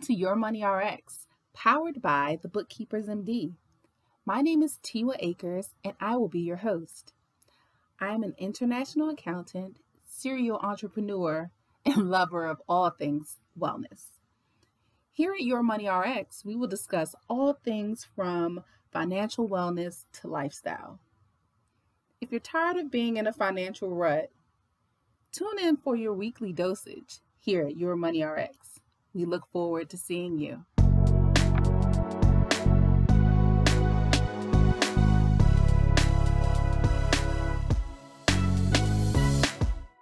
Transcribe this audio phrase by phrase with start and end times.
[0.00, 3.56] to Your Money RX, powered by the Bookkeepers MD.
[4.24, 7.12] My name is Tiwa Akers, and I will be your host.
[8.00, 11.50] I am an international accountant, serial entrepreneur,
[11.84, 14.06] and lover of all things wellness.
[15.12, 21.00] Here at Your Money RX, we will discuss all things from financial wellness to lifestyle.
[22.22, 24.30] If you're tired of being in a financial rut,
[25.32, 28.69] tune in for your weekly dosage here at Your Money RX.
[29.14, 30.64] We look forward to seeing you.